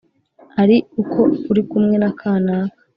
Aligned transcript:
ari 0.61 0.77
uko 1.01 1.19
uri 1.51 1.61
kumwe 1.69 1.95
na 2.01 2.11
kanaka, 2.19 2.75